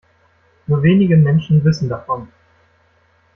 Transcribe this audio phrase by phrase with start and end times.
[0.65, 2.27] Nur wenige Menschen wissen davon.